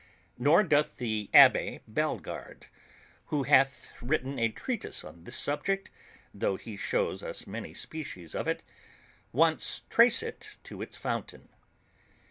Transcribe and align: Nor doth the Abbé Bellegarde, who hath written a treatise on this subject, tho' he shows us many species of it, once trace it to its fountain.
Nor 0.39 0.63
doth 0.63 0.97
the 0.97 1.29
Abbé 1.31 1.81
Bellegarde, 1.87 2.65
who 3.27 3.43
hath 3.43 3.93
written 4.01 4.39
a 4.39 4.49
treatise 4.49 5.03
on 5.03 5.25
this 5.25 5.37
subject, 5.37 5.91
tho' 6.33 6.55
he 6.55 6.75
shows 6.75 7.21
us 7.21 7.45
many 7.45 7.75
species 7.75 8.33
of 8.33 8.47
it, 8.47 8.63
once 9.31 9.83
trace 9.91 10.23
it 10.23 10.55
to 10.63 10.81
its 10.81 10.97
fountain. 10.97 11.49